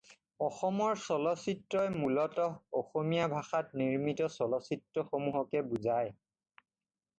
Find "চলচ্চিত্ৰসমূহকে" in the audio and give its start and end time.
4.39-5.65